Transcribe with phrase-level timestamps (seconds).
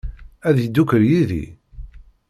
[0.47, 1.45] Ad yeddukel yid-i?